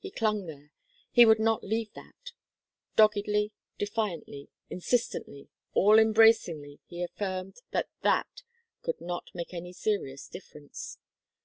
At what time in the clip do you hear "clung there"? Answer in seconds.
0.10-0.72